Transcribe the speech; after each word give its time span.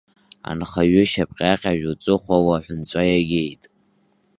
Анхаҩы 0.49 1.03
шьапҟьаҟьажә, 1.11 1.85
уҵыхәала 1.91 2.53
аҳәынҵәа 2.57 3.01
иагеит! 3.09 3.63